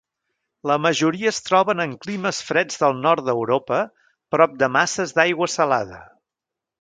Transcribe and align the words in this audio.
La 0.69 0.75
majoria 0.85 1.27
es 1.33 1.41
troben 1.49 1.83
en 1.83 1.91
climes 2.05 2.39
freds 2.47 2.79
del 2.83 2.97
nord 3.03 3.23
d'Europa 3.27 3.81
prop 4.37 4.57
de 4.65 4.71
masses 4.77 5.15
d'aigua 5.19 5.51
salada. 5.57 6.01